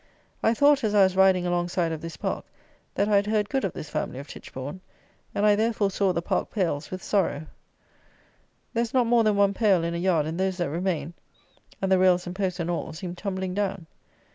I 0.41 0.55
thought, 0.55 0.83
as 0.83 0.95
I 0.95 1.03
was 1.03 1.15
riding 1.15 1.45
alongside 1.45 1.91
of 1.91 2.01
this 2.01 2.17
park, 2.17 2.45
that 2.95 3.07
I 3.07 3.17
had 3.17 3.27
heard 3.27 3.49
good 3.49 3.63
of 3.63 3.73
this 3.73 3.91
family 3.91 4.17
of 4.17 4.27
Titchbourne, 4.27 4.81
and, 5.35 5.45
I 5.45 5.55
therefore 5.55 5.91
saw 5.91 6.11
the 6.11 6.23
park 6.23 6.49
pales 6.49 6.89
with 6.89 7.03
sorrow. 7.03 7.45
There 8.73 8.81
is 8.81 8.95
not 8.95 9.05
more 9.05 9.23
than 9.23 9.35
one 9.35 9.53
pale 9.53 9.83
in 9.83 9.93
a 9.93 9.97
yard, 9.99 10.25
and 10.25 10.39
those 10.39 10.57
that 10.57 10.71
remain, 10.71 11.13
and 11.83 11.91
the 11.91 11.99
rails 11.99 12.25
and 12.25 12.35
posts 12.35 12.59
and 12.59 12.67
all, 12.71 12.93
seem 12.93 13.13
tumbling 13.13 13.53
down. 13.53 13.85